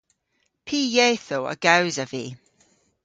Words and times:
Py 0.65 0.79
yethow 0.95 1.43
a 1.53 1.55
gowsav 1.63 2.09
vy? 2.13 2.25